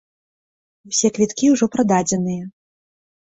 [0.91, 2.43] Усе квіткі ўжо прададзеныя.